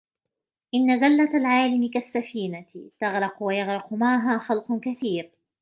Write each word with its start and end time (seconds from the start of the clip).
إنَّ 0.75 0.99
زَلَّةَ 0.99 1.37
الْعَالِمِ 1.37 1.89
كَالسَّفِينَةِ 1.89 2.65
تَغْرَقُ 2.99 3.43
وَيَغْرَقُ 3.43 3.93
مَعَهَا 3.93 4.37
خَلْقٌ 4.37 4.79
كَثِيرٌ 4.81 5.31